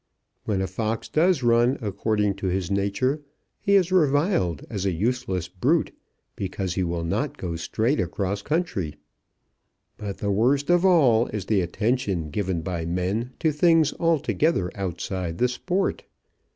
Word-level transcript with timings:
When 0.45 0.63
a 0.63 0.65
fox 0.67 1.07
does 1.07 1.43
run 1.43 1.77
according 1.79 2.33
to 2.37 2.47
his 2.47 2.71
nature 2.71 3.21
he 3.59 3.75
is 3.75 3.91
reviled 3.91 4.65
as 4.67 4.83
a 4.83 4.91
useless 4.91 5.47
brute, 5.47 5.95
because 6.35 6.73
he 6.73 6.83
will 6.83 7.03
not 7.03 7.37
go 7.37 7.55
straight 7.55 7.99
across 7.99 8.41
country. 8.41 8.95
But 9.99 10.17
the 10.17 10.31
worst 10.31 10.71
of 10.71 10.83
all 10.83 11.27
is 11.27 11.45
the 11.45 11.61
attention 11.61 12.31
given 12.31 12.63
by 12.63 12.83
men 12.83 13.33
to 13.41 13.51
things 13.51 13.93
altogether 13.99 14.71
outside 14.73 15.37
the 15.37 15.47
sport. 15.47 16.03